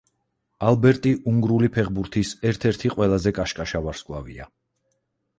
[0.67, 4.49] ალბერტი უნგრული ფეხბურთის ერთ-ერთი ყველაზე კაშკაშა ვარსკვლავია.